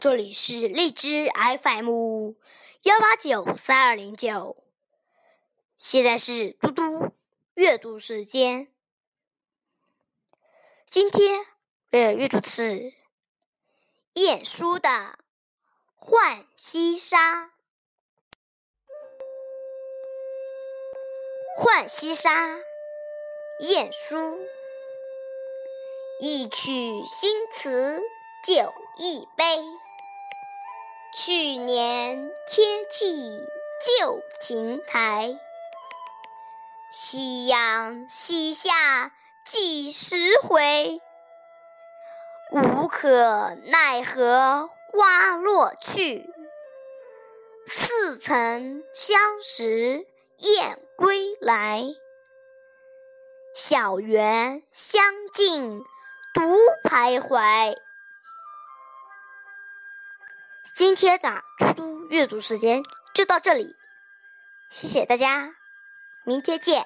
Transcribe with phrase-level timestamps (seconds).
[0.00, 1.28] 这里是荔枝
[1.60, 2.34] FM
[2.82, 4.56] 幺八九三二零九，
[5.76, 7.12] 现在是嘟嘟
[7.54, 8.68] 阅读时间。
[10.86, 11.44] 今天
[11.90, 12.94] 要阅读是
[14.12, 14.88] 晏殊的
[15.98, 17.46] 《浣溪沙》。
[21.60, 22.56] 《浣溪沙》
[23.58, 24.46] 晏殊，
[26.20, 28.00] 一曲新词
[28.44, 29.44] 酒一杯。
[31.14, 33.40] 去年天气
[33.98, 35.38] 旧亭台，
[36.92, 39.12] 夕阳西下
[39.44, 41.00] 几时回？
[42.52, 46.28] 无可奈何花落去，
[47.66, 50.06] 似曾相识
[50.38, 51.84] 燕归来。
[53.54, 55.82] 小园香径
[56.34, 56.42] 独
[56.84, 57.76] 徘徊。
[60.74, 62.82] 今天的嘟嘟阅读时间
[63.14, 63.76] 就到这里，
[64.70, 65.50] 谢谢大家，
[66.24, 66.84] 明天见。